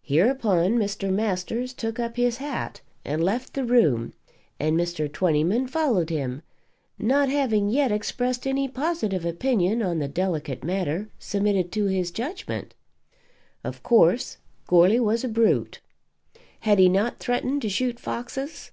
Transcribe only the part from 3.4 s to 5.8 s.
the room, and Mr. Twentyman